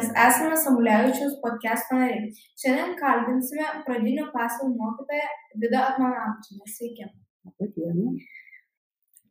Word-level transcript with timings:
mes 0.00 0.12
esame 0.26 0.56
Samulevičiaus 0.56 1.34
podcast'o 1.44 1.96
nariai. 2.00 2.28
Šiandien 2.60 2.94
kalbinsime 3.00 3.66
pradinių 3.84 4.28
klasių 4.32 4.68
mokytoją 4.72 5.26
Vidą 5.60 5.82
Atmanavičią. 5.88 6.68
Sveiki. 6.74 7.08
Diena. 7.74 8.14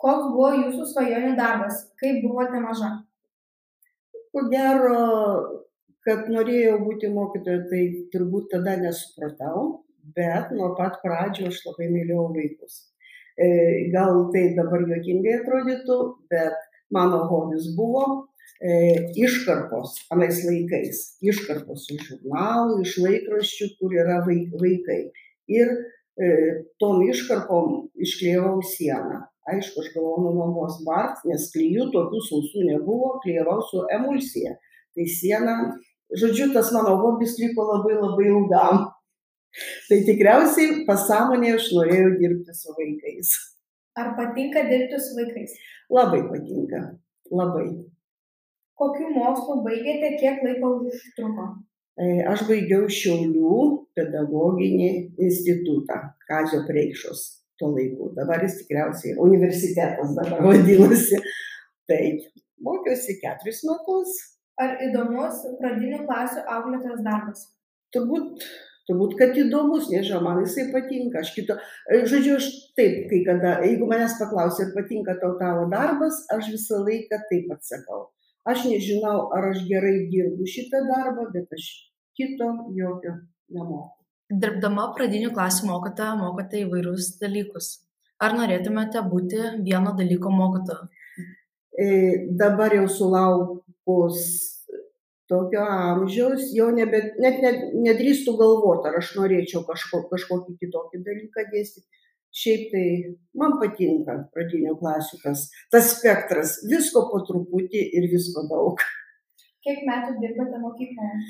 Koks 0.04 0.28
buvo 0.36 0.52
jūsų 0.60 0.86
svajonių 0.92 1.34
darbas, 1.40 1.82
kai 2.00 2.20
buvote 2.22 2.62
maža? 2.62 2.92
Ko 4.30 4.46
gero, 4.54 5.02
kad 6.06 6.30
norėjau 6.30 6.78
būti 6.86 7.10
mokytoja, 7.18 7.66
tai 7.72 7.82
turbūt 8.14 8.52
tada 8.54 8.78
nesupratau, 8.84 9.66
bet 10.16 10.54
nuo 10.54 10.76
pat 10.78 11.02
pradžio 11.02 11.50
aš 11.50 11.64
labai 11.66 11.90
mylėjau 11.96 12.30
vaikus. 12.38 12.82
E, 13.42 13.50
gal 13.96 14.28
tai 14.36 14.52
dabar 14.60 14.86
juokingai 14.86 15.40
atrodytų, 15.42 16.00
bet 16.30 16.70
mano 16.94 17.26
hobis 17.32 17.72
buvo 17.78 18.06
iškarpos 18.60 19.96
anais 20.12 20.42
laikais, 20.44 21.16
iškarpos 21.24 21.88
iš 21.96 22.10
žurnalų, 22.10 22.82
iš 22.84 22.98
laikraščių, 23.00 23.68
kur 23.80 23.96
yra 23.96 24.20
vaikai. 24.26 25.12
Ir 25.48 25.72
e, 26.20 26.28
tom 26.80 27.02
iškarpom 27.08 27.90
išklijavau 27.96 28.60
sieną. 28.62 29.24
Aišku, 29.50 29.82
aš 29.82 29.94
galvoju 29.96 30.26
nuo 30.26 30.34
mamos 30.38 30.82
bart, 30.86 31.24
nes 31.26 31.48
klyjų 31.54 31.88
tokių 31.94 32.20
sausų 32.28 32.66
nebuvo, 32.68 33.16
klyjavau 33.24 33.64
su 33.66 33.86
emulsija. 33.96 34.58
Tai 34.94 35.06
siena, 35.10 35.56
žodžiu, 36.12 36.52
tas 36.54 36.74
mano 36.76 36.98
hobis 37.00 37.38
liko 37.40 37.66
labai 37.72 37.96
labai 37.98 38.28
ilgam. 38.30 38.84
Tai 39.88 39.98
tikriausiai 40.06 40.84
pasąmonėje 40.86 41.56
aš 41.58 41.70
norėjau 41.78 42.12
dirbti 42.20 42.54
su 42.54 42.76
vaikais. 42.78 43.32
Ar 43.98 44.12
patinka 44.20 44.68
dirbti 44.68 45.00
su 45.02 45.16
vaikais? 45.18 45.56
Labai 45.90 46.22
patinka. 46.28 46.84
Labai. 47.34 47.66
Kokių 48.80 49.10
mokslų 49.16 49.58
baigėte, 49.66 50.14
kiek 50.22 50.40
laiko 50.46 50.76
užtruko? 50.88 51.50
E, 52.00 52.22
aš 52.32 52.46
baigiau 52.48 52.88
Šiaulių 52.88 53.58
pedagoginį 53.98 54.90
institutą, 55.26 56.00
Kazio 56.30 56.64
Preikšos 56.68 57.26
tuo 57.60 57.74
laiku. 57.76 58.14
Dabar 58.16 58.44
jis 58.46 58.62
tikriausiai 58.62 59.18
universitetas 59.20 60.16
dabar 60.16 60.46
vadinasi. 60.48 61.20
Taip, 61.92 62.24
mokiausi 62.64 63.20
keturis 63.20 63.62
metus. 63.68 64.16
Ar 64.60 64.80
įdomus 64.84 65.44
pradinių 65.60 66.02
klasių 66.08 66.44
auklėtojas 66.56 67.04
darbas? 67.04 67.46
Turbūt 67.96 68.48
Turbūt, 68.90 69.12
kad 69.20 69.36
įdomus, 69.38 69.86
nežinau, 69.94 70.24
man 70.26 70.40
jisai 70.42 70.64
patinka. 70.74 71.22
Aš 71.22 71.36
kito, 71.36 71.60
e, 71.94 72.00
žodžiu, 72.10 72.40
aš 72.40 72.48
taip, 72.74 73.04
kai 73.12 73.20
kada, 73.28 73.52
jeigu 73.62 73.86
manęs 73.86 74.16
paklausia, 74.18 74.66
ar 74.66 74.72
patinka 74.74 75.14
tau 75.22 75.36
tavo 75.38 75.68
darbas, 75.70 76.24
aš 76.34 76.50
visą 76.56 76.80
laiką 76.88 77.20
taip 77.30 77.52
atsakau. 77.54 78.08
Aš 78.48 78.66
nežinau, 78.70 79.30
ar 79.36 79.50
aš 79.52 79.64
gerai 79.68 80.08
dirbu 80.12 80.48
šitą 80.48 80.84
darbą, 80.88 81.28
bet 81.34 81.52
aš 81.56 81.66
kito 82.18 82.50
jokio 82.76 83.16
nemoku. 83.52 83.96
Dirbdama 84.30 84.92
pradinių 84.96 85.34
klasių 85.34 85.72
mokote, 85.72 86.06
mokote 86.20 86.64
įvairius 86.64 87.16
dalykus. 87.22 87.72
Ar 88.22 88.36
norėtumėte 88.38 89.02
būti 89.10 89.40
vieno 89.66 89.96
dalyko 89.98 90.32
mokytoja? 90.32 90.88
E, 91.80 91.88
dabar 92.40 92.76
jau 92.76 92.88
sulaukus 92.92 94.24
tokio 95.30 95.64
amžiaus 95.64 96.50
jau 96.56 96.70
nebe, 96.74 97.00
net 97.22 97.40
ne, 97.44 97.52
nedrįstų 97.86 98.34
galvoti, 98.40 98.90
ar 98.90 98.98
aš 99.00 99.14
norėčiau 99.20 99.62
kažko, 99.68 100.02
kažkokį 100.12 100.56
kitokį 100.64 101.02
dalyką 101.06 101.46
dėstyti. 101.54 101.86
Šiaip 102.36 102.70
tai 102.74 102.86
man 103.38 103.58
patinka 103.62 104.16
pradinių 104.36 104.76
klasių 104.80 105.20
tas, 105.24 105.48
tas 105.74 105.94
spektras, 105.96 106.60
visko 106.70 107.08
po 107.10 107.24
truputį 107.26 107.82
ir 107.98 108.10
visko 108.12 108.46
daug. 108.52 108.84
Kiek 109.66 109.82
metų 109.88 110.20
dirbate 110.22 110.62
mokykloje? 110.62 111.24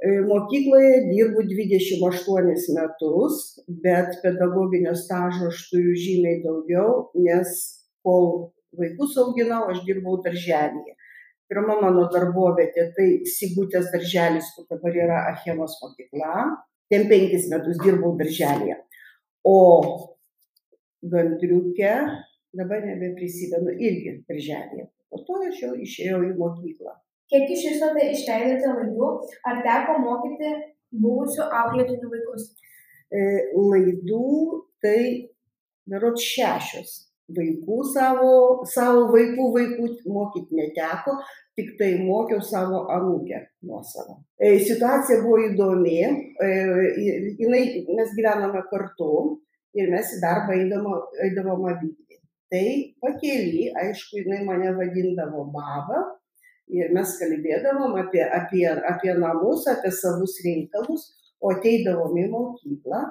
E, 0.00 0.12
mokykloje 0.28 0.92
dirbu 1.10 1.42
28 1.50 2.78
metus, 2.78 3.42
bet 3.84 4.14
pedagoginio 4.22 4.94
stažo 4.96 5.50
aš 5.50 5.66
turiu 5.72 5.98
žymiai 5.98 6.40
daugiau, 6.46 7.10
nes 7.18 7.58
kol 8.06 8.52
vaikus 8.78 9.18
auginau, 9.20 9.66
aš 9.74 9.82
dirbau 9.84 10.16
darželėje 10.24 10.96
pirma 11.50 11.80
mano 11.82 12.06
darbovietė 12.12 12.86
tai 12.94 13.08
Sigutės 13.28 13.90
darželis, 13.90 14.52
kur 14.54 14.68
dabar 14.70 14.96
yra 15.04 15.18
Achemos 15.32 15.76
mokykla. 15.82 16.46
Ten 16.90 17.08
penkis 17.10 17.48
metus 17.50 17.78
dirbau 17.82 18.14
darželėje. 18.18 18.78
O 19.46 19.56
gandriukė, 21.02 21.92
dabar 22.56 22.82
nebeprisimenu, 22.84 23.76
irgi 23.78 24.16
darželėje. 24.28 24.88
Po 25.10 25.22
to 25.26 25.40
aš 25.48 25.62
jau 25.64 25.72
išėjau 25.74 26.20
į 26.28 26.32
mokyklą. 26.38 26.94
Kiek 27.30 27.50
iš 27.54 27.66
viso 27.68 27.90
tai 27.94 28.08
išleidote 28.10 28.72
laidų, 28.74 29.10
ar 29.46 29.60
teko 29.66 29.98
mokyti 30.02 30.54
buvusių 31.02 31.46
auklėtinių 31.60 32.10
vaikus? 32.14 32.48
E, 33.10 33.20
laidų 33.54 34.24
tai 34.82 34.98
berot 35.90 36.18
šešios 36.22 36.96
vaikų 37.36 37.76
savo, 37.92 38.32
savo 38.66 39.06
vaikų 39.12 39.46
vaikų 39.54 39.88
mokyti 40.10 40.58
neteko, 40.58 41.16
tik 41.58 41.76
tai 41.78 41.92
mokiau 42.02 42.42
savo 42.42 42.84
anūkę 42.90 43.42
nuosavą. 43.66 44.18
E, 44.40 44.56
situacija 44.66 45.20
buvo 45.22 45.38
įdomi, 45.50 45.98
e, 46.02 46.50
jinai, 47.38 47.62
mes 47.90 48.14
gyvename 48.16 48.64
kartu 48.70 49.10
ir 49.78 49.90
mes 49.92 50.14
į 50.16 50.20
darbą 50.22 50.56
eidavom 50.56 51.66
abydvi. 51.72 52.18
Tai 52.50 52.64
pakėlį, 53.04 53.68
aišku, 53.78 54.22
jinai 54.24 54.40
mane 54.46 54.72
vadindavo 54.74 55.44
baba 55.54 56.00
ir 56.70 56.90
mes 56.94 57.12
kalbėdavom 57.20 57.94
apie, 58.00 58.24
apie, 58.26 58.66
apie 58.66 59.14
namus, 59.18 59.68
apie 59.70 59.92
savus 59.94 60.36
reikalus, 60.46 61.06
o 61.40 61.52
ateidavom 61.54 62.18
į 62.18 62.26
mokyklą 62.32 63.04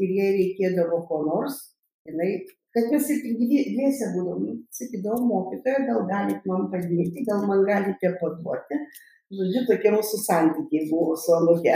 ir 0.00 0.14
jei 0.16 0.30
reikėdavo 0.38 1.02
ko 1.08 1.20
nors, 1.26 1.58
jinai 2.06 2.30
kad 2.74 2.86
mes 2.92 3.08
ir 3.10 3.22
dviese 3.40 4.12
būdavom, 4.14 4.60
sakydavom, 4.74 5.26
mokytoja, 5.30 5.86
gal 5.88 6.04
galit 6.10 6.46
man 6.46 6.68
padėti, 6.72 7.24
gal 7.26 7.42
man 7.50 7.64
galite 7.66 8.12
paduoti. 8.20 8.78
Žodžiu, 9.30 9.64
tokie 9.66 9.90
mūsų 9.94 10.20
santykiai 10.22 10.86
buvo 10.90 11.16
su 11.18 11.34
anūke. 11.36 11.74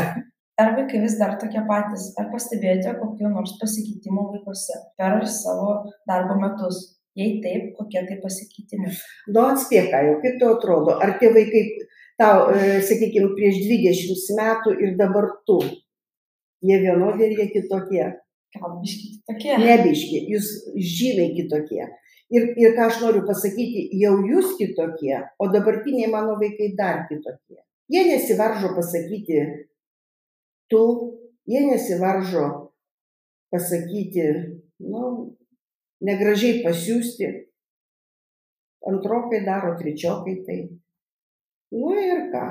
Ar 0.61 0.75
vaikai 0.77 1.01
vis 1.03 1.17
dar 1.19 1.35
tokie 1.41 1.63
patys? 1.69 2.11
Ar 2.21 2.29
pastebėjote 2.33 2.97
kokiu 3.01 3.31
nors 3.31 3.57
pasikeitimu 3.61 4.29
vaikuose 4.33 4.81
per 4.99 5.25
savo 5.27 5.71
darbo 6.11 6.39
metus? 6.43 6.83
Jei 7.19 7.39
taip, 7.43 7.73
kokie 7.79 8.03
tai 8.09 8.19
pasikeitimai? 8.23 8.91
Nu, 9.31 9.45
atspėk, 9.45 9.93
jau 9.93 10.17
kaip 10.23 10.41
tau 10.41 10.57
atrodo, 10.57 10.97
ar 10.99 11.13
tie 11.21 11.31
vaikai 11.35 11.63
tau, 12.19 12.49
e, 12.51 12.81
sakykime, 12.83 13.29
prieš 13.37 13.61
20 13.69 14.35
metų 14.41 14.75
ir 14.83 14.97
dabar 14.99 15.29
tu, 15.47 15.61
jie 16.59 16.81
vienodi 16.83 17.29
ir 17.29 17.37
jie 17.39 17.47
kitokie? 17.53 18.09
gal 18.61 18.79
biški 18.83 19.11
kitokie. 19.19 19.59
Nebiški, 19.61 20.23
jūs 20.33 20.51
žymiai 20.75 21.35
kitokie. 21.39 21.87
Ir, 22.35 22.49
ir 22.59 22.75
ką 22.77 22.89
aš 22.89 23.01
noriu 23.03 23.23
pasakyti, 23.29 23.87
jau 24.01 24.17
jūs 24.27 24.55
kitokie, 24.59 25.17
o 25.39 25.49
dabartiniai 25.53 26.11
mano 26.13 26.39
vaikai 26.41 26.73
dar 26.79 27.05
kitokie. 27.11 27.61
Jie 27.93 28.05
nesivaržo 28.09 28.73
pasakyti 28.77 29.43
tu, 30.71 30.83
jie 31.49 31.65
nesivaržo 31.67 32.47
pasakyti, 33.55 34.29
nu, 34.85 35.03
negražiai 36.05 36.63
pasiūsti. 36.65 37.31
Antrokai 38.85 39.41
daro, 39.47 39.73
trečiokai 39.79 40.35
tai. 40.47 40.59
Nu 41.73 41.95
ir 41.97 42.29
ką. 42.33 42.45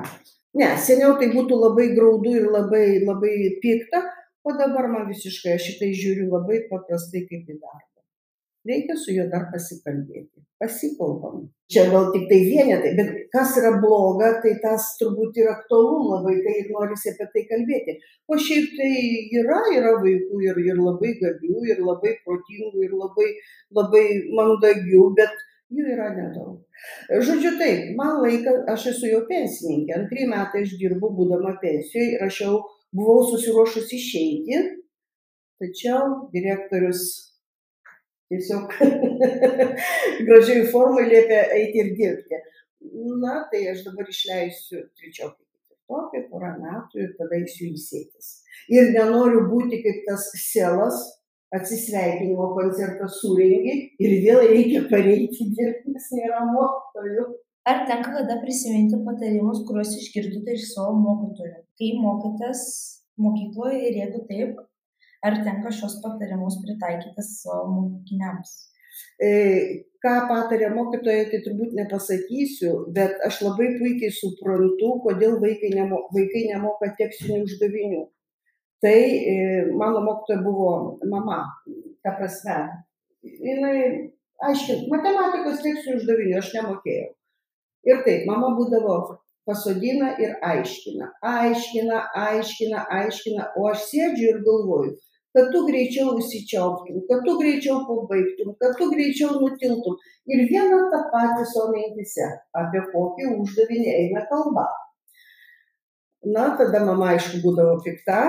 Ne, 0.57 0.73
seniau 0.81 1.16
tai 1.19 1.29
būtų 1.34 1.57
labai 1.59 1.91
graudu 1.94 2.34
ir 2.40 2.50
labai, 2.50 2.85
labai 3.06 3.34
pikta, 3.62 4.02
o 4.44 4.53
dabar 4.57 4.90
man 4.91 5.07
visiškai 5.09 5.55
aš 5.58 5.70
šitai 5.70 5.91
žiūriu 5.97 6.29
labai 6.34 6.64
paprastai 6.70 7.23
kaip 7.29 7.49
į 7.49 7.58
darbą. 7.58 7.92
Reikia 8.64 8.96
su 8.96 9.12
juo 9.12 9.26
dar 9.32 9.50
pasikalbėti. 9.52 10.40
Pasikalbam. 10.64 11.42
Čia 11.74 11.84
gal 11.92 12.06
tik 12.14 12.30
tai 12.30 12.38
vienetai, 12.46 12.92
bet 12.96 13.10
kas 13.34 13.58
yra 13.60 13.74
bloga, 13.84 14.30
tai 14.44 14.54
tas 14.64 14.86
turbūt 15.00 15.40
yra 15.42 15.58
aktualu 15.58 15.98
labai, 16.14 16.36
tai 16.46 16.54
ir 16.62 16.70
norisi 16.72 17.12
apie 17.12 17.28
tai 17.34 17.44
kalbėti. 17.50 17.98
O 18.32 18.38
šiaip 18.40 18.70
tai 18.78 18.92
yra, 19.42 19.58
yra 19.76 19.96
vaikų 20.04 20.40
ir, 20.46 20.62
ir 20.64 20.80
labai 20.80 21.12
gabių, 21.20 21.58
ir 21.74 21.82
labai 21.84 22.14
protingų, 22.24 22.86
ir 22.88 22.96
labai, 23.02 23.28
labai 23.80 24.06
mandagių, 24.40 25.04
bet 25.20 25.44
jų 25.74 25.90
yra 25.98 26.14
nedaug. 26.16 26.62
Žodžiu 27.12 27.54
taip, 27.60 27.92
man 28.00 28.22
laikas, 28.24 28.64
aš 28.72 28.88
esu 28.94 29.12
jau 29.12 29.26
pensininkė, 29.28 29.98
antrį 29.98 30.30
metai 30.32 30.64
aš 30.64 30.78
dirbu 30.80 31.12
būdama 31.20 31.58
pensijoje 31.60 32.16
ir 32.16 32.26
aš 32.30 32.40
jau 32.46 32.56
buvau 32.96 33.20
susiruošus 33.28 33.92
išeiti, 34.00 34.64
tačiau 35.60 36.30
direktorius 36.32 37.33
tiesiog 38.34 38.76
gražiai 40.28 40.68
formai 40.74 41.08
liepė 41.08 41.40
eiti 41.59 41.84
ir 41.85 41.96
dirbti. 42.00 42.44
Na, 43.24 43.40
tai 43.52 43.64
aš 43.72 43.85
dabar 43.88 44.09
išleisiu 44.12 44.84
trečiokį, 45.00 45.40
ketvirtokį, 45.40 46.24
porą 46.32 46.53
metų 46.59 47.06
ir 47.06 47.14
tada 47.20 47.40
eisiu 47.40 47.70
ilsėtis. 47.70 48.40
Ir 48.74 48.91
nenoriu 48.96 49.46
būti 49.52 49.80
kaip 49.85 50.02
tas 50.09 50.28
selas, 50.44 51.00
atsisveikinimo 51.53 52.50
koncertą 52.58 53.08
surengi 53.14 53.74
ir 54.02 54.14
vėl 54.26 54.44
reikia 54.50 54.84
pareiti 54.90 55.50
dirbti, 55.53 55.94
nes 55.94 56.09
nėra 56.18 56.44
mokytojų. 56.50 57.28
Ar 57.70 57.86
tenka 57.88 58.12
kada 58.18 58.40
prisiminti 58.41 58.97
patarimus, 59.06 59.62
kuriuos 59.68 59.94
išgirdote 60.02 60.58
iš 60.58 60.74
savo 60.74 60.97
mokytojų, 61.00 61.62
kai 61.79 61.91
mokėtės 62.02 62.64
mokykloje 63.24 63.79
ir 63.88 64.00
jeigu 64.02 64.24
taip, 64.28 64.58
ar 65.25 65.40
tenka 65.46 65.72
šios 65.72 65.99
patarimus 66.03 66.59
pritaikyti 66.64 67.25
savo 67.25 67.66
mokiniams? 67.72 68.53
E, 69.22 69.29
ką 70.03 70.14
patarė 70.29 70.70
mokytoja, 70.73 71.28
tai 71.31 71.40
turbūt 71.46 71.75
nepasakysiu, 71.78 72.73
bet 72.96 73.22
aš 73.28 73.40
labai 73.46 73.70
puikiai 73.79 74.14
suprantu, 74.14 74.97
kodėl 75.05 75.40
vaikai, 75.43 75.72
nemo, 75.78 76.03
vaikai 76.16 76.47
nemoka 76.52 76.91
tekstinių 76.99 77.43
uždavinių. 77.47 78.03
Tai 78.84 78.99
e, 78.99 79.35
mano 79.79 80.03
mokytoja 80.03 80.43
buvo 80.43 80.72
mama, 81.09 81.40
ta 82.03 82.16
prasme, 82.17 82.58
jinai, 83.23 83.78
aiškiai, 84.49 84.90
matematikos 84.91 85.64
tekstinių 85.64 86.02
uždavinių 86.02 86.40
aš 86.41 86.52
nemokėjau. 86.58 87.11
Ir 87.84 88.03
taip, 88.03 88.28
mama 88.28 88.53
būdavo 88.58 88.97
pasodina 89.47 90.14
ir 90.23 90.37
aiškina, 90.43 91.09
aiškina, 91.31 91.99
aiškina, 92.16 92.84
aiškina, 92.97 93.49
o 93.59 93.66
aš 93.72 93.87
sėdžiu 93.90 94.29
ir 94.29 94.43
galvoju, 94.46 94.93
kad 95.34 95.50
tu 95.53 95.64
greičiau 95.66 96.14
užsičiauptum, 96.18 97.02
kad 97.09 97.24
tu 97.26 97.35
greičiau 97.41 97.82
pabaigtum, 97.88 98.53
kad 98.62 98.78
tu 98.78 98.90
greičiau 98.94 99.40
nutiltum. 99.41 99.97
Ir 100.30 100.46
viena 100.50 100.80
tą 100.94 101.02
patį 101.14 101.47
savo 101.50 101.74
mintise, 101.74 102.30
apie 102.56 102.84
kokį 102.94 103.32
uždavinį 103.41 103.90
eina 103.97 104.26
kalba. 104.30 104.68
Na, 106.24 106.53
tada 106.59 106.85
mama 106.85 107.12
aišku 107.16 107.41
būdavo 107.44 107.82
pikta, 107.84 108.20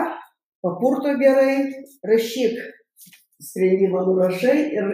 papurto 0.64 1.12
gerai, 1.20 1.84
rašyk 2.08 2.58
sprendimą 3.44 4.02
nurašai 4.08 4.58
ir, 4.74 4.90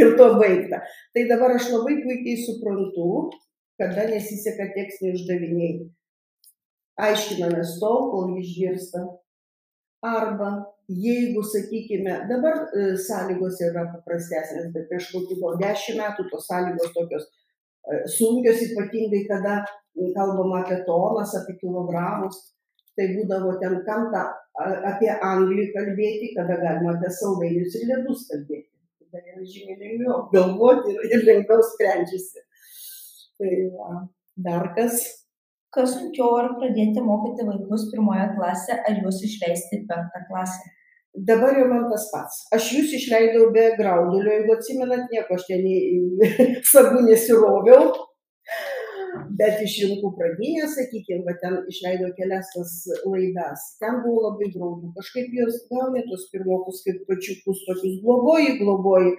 ir 0.00 0.16
to 0.16 0.28
baigta. 0.40 0.80
Tai 1.14 1.26
dabar 1.28 1.56
aš 1.58 1.70
labai 1.74 1.98
puikiai 2.04 2.38
suprantu, 2.46 3.30
kada 3.80 4.06
nesiseka 4.12 4.70
tekstiniai 4.76 5.16
uždaviniai. 5.18 5.72
Aiškinamės 7.00 7.78
tol, 7.80 8.10
kol 8.12 8.36
išgirsta. 8.40 9.06
Arba 10.04 10.50
jeigu, 10.90 11.42
sakykime, 11.42 12.14
dabar 12.30 12.56
e, 12.74 12.86
sąlygos 12.98 13.60
yra 13.66 13.84
paprastesnės, 13.94 14.70
bet 14.74 14.88
prieš 14.90 15.10
kokį 15.14 15.36
gal 15.42 15.58
dešimt 15.60 16.00
metų 16.00 16.26
tos 16.32 16.48
sąlygos 16.50 16.94
tokios 16.96 17.26
e, 17.26 18.00
sunkios, 18.16 18.62
ypatingai 18.66 19.22
kada 19.28 19.60
kalbama 20.16 20.64
apie 20.64 20.80
tonas, 20.88 21.34
apie 21.38 21.56
kilogramus, 21.60 22.40
tai 22.98 23.12
būdavo 23.14 23.54
ten 23.62 23.78
kam 23.86 24.08
tą 24.14 24.24
apie 24.90 25.10
anglį 25.14 25.70
kalbėti, 25.76 26.32
kada 26.34 26.58
galima 26.60 26.96
apie 26.96 27.12
saldainius 27.20 27.78
ir 27.78 27.86
ledus 27.92 28.26
kalbėti. 28.32 28.66
Tada 29.00 29.22
yra 29.32 29.46
žymiai 29.46 29.78
lengviau 29.78 30.26
galvoti 30.34 30.94
ir, 30.94 31.06
ir 31.14 31.24
lengviau 31.28 31.62
sprendžiasi. 31.72 32.44
Tai 33.40 33.54
va, 33.78 34.04
dar 34.48 34.70
kas. 34.76 35.00
Kas 35.70 35.92
sunkiau 35.94 36.32
ar 36.34 36.48
pradėti 36.58 36.98
mokyti 36.98 37.44
vaikus 37.46 37.84
pirmoje 37.92 38.24
klasėje, 38.34 38.80
ar 38.90 38.96
juos 39.04 39.20
išleisti 39.22 39.84
penktą 39.86 40.24
klasę? 40.26 40.72
Dabar 41.14 41.56
jau 41.58 41.66
man 41.66 41.88
tas 41.90 42.06
pats. 42.12 42.44
Aš 42.54 42.68
jūs 42.76 42.92
išleidau 42.94 43.48
be 43.54 43.64
graudulio, 43.78 44.30
jeigu 44.30 44.54
atsimenat, 44.54 45.08
nieko 45.10 45.34
aš 45.34 45.48
ten 45.48 45.66
sagų 46.72 47.02
nesiroviau. 47.08 47.90
Bet 49.40 49.58
iš 49.64 49.74
rinkų 49.82 50.12
pradinė, 50.14 50.68
sakykime, 50.70 51.34
ten 51.42 51.56
išleido 51.72 52.12
kelias 52.14 52.52
tas 52.54 52.74
laidas. 53.10 53.66
Ten 53.82 54.00
buvo 54.04 54.28
labai 54.28 54.52
graudu. 54.54 54.92
Kažkaip 54.94 55.34
jos 55.34 55.58
gaunė 55.72 56.04
tos 56.06 56.28
pirmokus 56.30 56.84
kaip 56.86 57.02
pačiukus, 57.10 57.64
tokius 57.66 57.98
globoji, 58.04 58.56
globoji. 58.62 59.14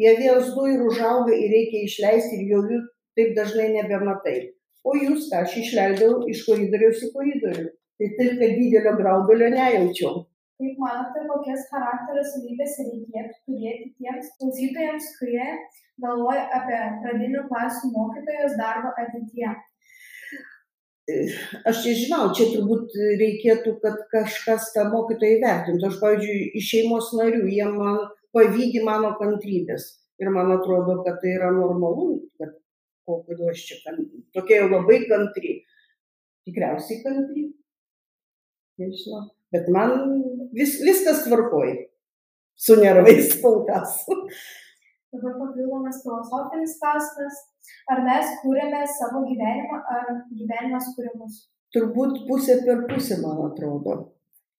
Jie 0.00 0.16
viens 0.20 0.52
du 0.54 0.66
ir 0.68 0.84
užauga 0.84 1.32
ir 1.32 1.52
reikia 1.56 1.86
išleisti 1.88 2.36
ir 2.36 2.52
jau 2.52 2.64
jų 2.68 2.80
taip 3.16 3.32
dažnai 3.38 3.70
nebematai. 3.78 4.38
O 4.84 4.96
jūs, 4.96 5.28
ką 5.32 5.44
aš 5.46 5.56
išleidau 5.64 6.26
iš 6.30 6.44
koridoriaus 6.48 7.00
į 7.04 7.10
koridorių. 7.16 7.66
Tai 8.00 8.12
taip, 8.18 8.36
kad 8.40 8.58
didelio 8.60 8.94
graudulio 9.00 9.50
nejaučiau. 9.56 10.20
Kaip 10.60 10.76
manote, 10.76 11.22
kokias 11.24 11.62
charakterio 11.70 12.22
savybės 12.28 12.74
reikėtų 12.84 13.36
turėti 13.48 13.86
tiems 13.96 14.26
klausytojams, 14.36 15.06
kurie 15.16 15.46
galvoja 16.04 16.42
apie 16.58 16.80
pradinių 17.00 17.46
klasių 17.48 17.88
mokytojos 17.94 18.58
darbą 18.58 18.90
ateityje? 19.00 19.54
Aš 21.70 21.80
nežinau, 21.86 22.28
čia 22.36 22.50
turbūt 22.52 22.92
reikėtų, 23.22 23.72
kad 23.80 24.04
kažkas 24.12 24.68
tą 24.76 24.84
mokytoją 24.92 25.38
įvertintų. 25.38 25.88
Aš, 25.88 25.96
pavyzdžiui, 26.04 26.44
iš 26.60 26.68
šeimos 26.74 27.10
narių, 27.16 27.42
jie 27.56 27.66
man 27.72 27.98
pavydį 28.36 28.84
mano 28.84 29.14
kantrybės. 29.22 29.88
Ir 30.20 30.28
man 30.36 30.52
atrodo, 30.58 31.00
kad 31.08 31.22
tai 31.24 31.38
yra 31.38 31.48
normalu, 31.56 32.10
kad 32.36 32.52
po 33.08 33.22
kuriuo 33.24 33.48
aš 33.54 33.64
čia 33.70 33.80
kan, 33.86 34.04
tokia 34.36 34.60
jau 34.60 34.70
labai 34.76 35.00
kantri. 35.08 35.62
Tikriausiai 36.44 37.00
kantri. 37.00 37.48
Nežinau. 38.80 39.28
Bet 39.54 39.68
man 39.74 39.94
vis, 40.56 40.78
viskas 40.84 41.24
tvarkoja. 41.26 41.76
Su 42.60 42.76
nervais 42.80 43.32
kol 43.42 43.62
kas. 43.68 44.02
Dabar 45.10 45.34
papildomas 45.40 46.02
filosofinis 46.04 46.76
klausimas. 46.82 47.40
Ar 47.90 48.04
mes 48.06 48.36
kūrėme 48.42 48.84
savo 48.98 49.24
gyvenimą, 49.26 49.80
ar 49.94 50.06
gyvenimas 50.30 50.92
kūrimus? 50.96 51.42
Turbūt 51.74 52.24
pusė 52.28 52.60
per 52.66 52.86
pusę, 52.90 53.20
man 53.22 53.44
atrodo. 53.48 53.98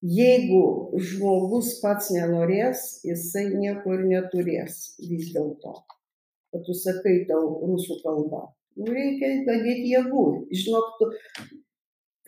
Jeigu 0.02 0.62
žmogus 1.12 1.76
pats 1.84 2.10
nenorės, 2.16 3.02
jisai 3.06 3.50
nieko 3.54 3.98
ir 3.98 4.06
neturės 4.10 4.84
vis 5.06 5.30
dėlto 5.36 5.76
kad 6.52 6.66
tu 6.68 6.76
sakai 6.76 7.24
tau 7.30 7.64
rusų 7.64 7.98
kalba. 8.04 8.50
Nu, 8.76 8.92
reikia 8.92 9.42
dadėti 9.48 9.92
jėgų. 9.94 10.26
Žinok, 10.52 10.90
tu, 11.00 11.08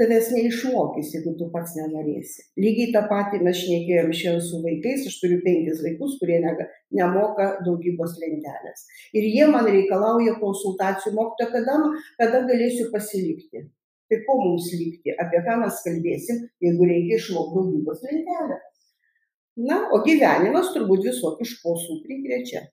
tavęs 0.03 0.27
neišmokys, 0.35 1.13
jeigu 1.15 1.33
tu 1.39 1.47
pats 1.53 1.73
nenorėsi. 1.77 2.43
Lygiai 2.59 2.91
tą 2.95 3.03
patį 3.09 3.39
mes 3.47 3.57
šnekėjom 3.61 4.11
šiandien 4.19 4.43
su 4.45 4.59
vaikais, 4.65 5.07
aš 5.09 5.15
turiu 5.21 5.39
penkis 5.45 5.79
vaikus, 5.85 6.17
kurie 6.19 6.41
ne, 6.43 6.53
nemoka 6.99 7.47
daugybos 7.65 8.17
lentelės. 8.21 8.85
Ir 9.15 9.25
jie 9.29 9.47
man 9.53 9.69
reikalauja 9.69 10.35
konsultacijų 10.41 11.15
mokytojo, 11.17 11.49
kada, 11.55 11.79
kada 12.21 12.43
galėsiu 12.51 12.91
pasilikti. 12.93 13.65
Tai 14.11 14.21
ko 14.27 14.37
mums 14.41 14.69
likti, 14.75 15.15
apie 15.17 15.41
ką 15.47 15.57
mes 15.63 15.81
kalbėsim, 15.87 16.45
jeigu 16.61 16.91
reikia 16.91 17.17
išmokti 17.17 17.57
daugybos 17.57 18.05
lentelę. 18.05 18.61
Na, 19.63 19.83
o 19.93 20.03
gyvenimas 20.05 20.71
turbūt 20.75 21.07
visokių 21.07 21.47
šposų 21.55 22.01
prikrečia 22.05 22.67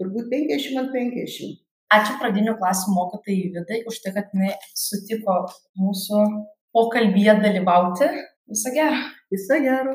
turbūt 0.00 0.30
50 0.32 0.80
ant 0.80 0.92
50. 0.94 1.60
Ačiū 1.94 2.16
pradinių 2.18 2.56
klasių 2.58 2.94
mokytojai 2.96 3.50
Vidai 3.54 3.80
už 3.90 4.00
tai, 4.02 4.14
kad 4.16 4.32
jinai 4.34 4.54
sutiko 4.74 5.36
mūsų 5.78 6.22
pokalbėje 6.74 7.38
dalyvauti. 7.44 8.10
Viso 8.50 8.74
gero. 8.74 9.04
Viso 9.32 9.60
gero. 9.62 9.94